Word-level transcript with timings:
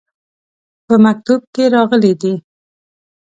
په 0.85 0.95
مکتوب 1.05 1.41
کې 1.53 1.63
راغلي 1.75 2.13
دي. 2.21 2.33